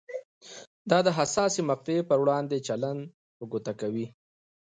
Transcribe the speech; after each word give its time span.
دا 0.89 0.99
د 1.05 1.09
حساسې 1.17 1.61
مقطعې 1.69 2.01
پر 2.09 2.17
وړاندې 2.23 2.65
چلند 2.67 3.01
په 3.37 3.43
ګوته 3.51 3.73
کوي. 3.81 4.07